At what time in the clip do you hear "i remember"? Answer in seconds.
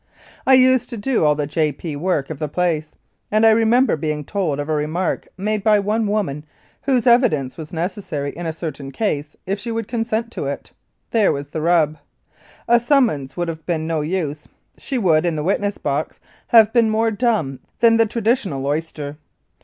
3.45-3.95